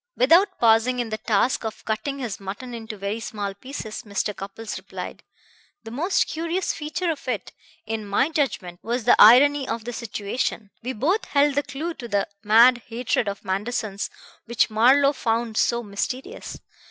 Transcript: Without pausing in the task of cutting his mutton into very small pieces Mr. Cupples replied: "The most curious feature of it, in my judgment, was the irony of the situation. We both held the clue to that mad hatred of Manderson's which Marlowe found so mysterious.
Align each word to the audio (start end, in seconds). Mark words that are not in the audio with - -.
Without 0.17 0.57
pausing 0.59 0.97
in 0.97 1.09
the 1.11 1.19
task 1.19 1.63
of 1.63 1.85
cutting 1.85 2.17
his 2.17 2.39
mutton 2.39 2.73
into 2.73 2.97
very 2.97 3.19
small 3.19 3.53
pieces 3.53 4.01
Mr. 4.01 4.35
Cupples 4.35 4.75
replied: 4.79 5.21
"The 5.83 5.91
most 5.91 6.25
curious 6.25 6.73
feature 6.73 7.11
of 7.11 7.27
it, 7.27 7.51
in 7.85 8.07
my 8.07 8.29
judgment, 8.29 8.79
was 8.81 9.03
the 9.03 9.15
irony 9.21 9.67
of 9.67 9.83
the 9.85 9.93
situation. 9.93 10.71
We 10.81 10.93
both 10.93 11.25
held 11.25 11.53
the 11.53 11.61
clue 11.61 11.93
to 11.93 12.07
that 12.07 12.31
mad 12.43 12.79
hatred 12.87 13.27
of 13.27 13.45
Manderson's 13.45 14.09
which 14.45 14.71
Marlowe 14.71 15.13
found 15.13 15.55
so 15.55 15.83
mysterious. 15.83 16.59